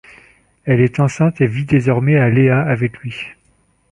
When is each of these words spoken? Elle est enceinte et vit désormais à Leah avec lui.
Elle 0.65 0.81
est 0.81 0.99
enceinte 0.99 1.41
et 1.41 1.45
vit 1.45 1.65
désormais 1.65 2.15
à 2.17 2.27
Leah 2.27 2.59
avec 2.63 2.97
lui. 3.01 3.15